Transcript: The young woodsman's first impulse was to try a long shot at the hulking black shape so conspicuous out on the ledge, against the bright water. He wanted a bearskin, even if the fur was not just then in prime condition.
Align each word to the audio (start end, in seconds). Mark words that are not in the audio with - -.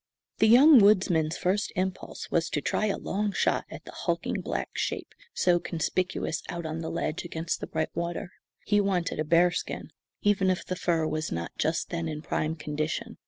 The 0.39 0.47
young 0.47 0.79
woodsman's 0.79 1.37
first 1.37 1.71
impulse 1.75 2.31
was 2.31 2.49
to 2.49 2.59
try 2.59 2.87
a 2.87 2.97
long 2.97 3.31
shot 3.33 3.65
at 3.69 3.85
the 3.85 3.91
hulking 3.91 4.41
black 4.41 4.69
shape 4.73 5.13
so 5.35 5.59
conspicuous 5.59 6.41
out 6.49 6.65
on 6.65 6.79
the 6.79 6.89
ledge, 6.89 7.23
against 7.23 7.59
the 7.59 7.67
bright 7.67 7.95
water. 7.95 8.31
He 8.65 8.81
wanted 8.81 9.19
a 9.19 9.23
bearskin, 9.23 9.91
even 10.23 10.49
if 10.49 10.65
the 10.65 10.75
fur 10.75 11.05
was 11.05 11.31
not 11.31 11.51
just 11.55 11.91
then 11.91 12.07
in 12.07 12.23
prime 12.23 12.55
condition. 12.55 13.17